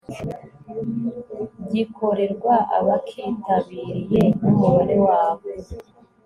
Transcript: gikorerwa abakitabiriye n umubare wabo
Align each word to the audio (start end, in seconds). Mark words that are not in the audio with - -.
gikorerwa 1.71 2.53
abakitabiriye 2.77 4.21
n 4.39 4.41
umubare 4.49 4.95
wabo 5.07 5.47